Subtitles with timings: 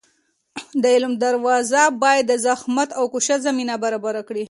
[0.81, 1.39] د علم اداره
[2.03, 4.39] باید د زحمت او کوشش زمینه برابره کړي.